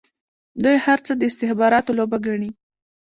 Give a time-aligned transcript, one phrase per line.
[0.63, 2.49] دوی هر څه د استخباراتو لوبه ګڼي.